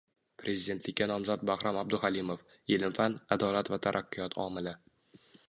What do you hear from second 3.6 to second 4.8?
va taraqqiyot omili”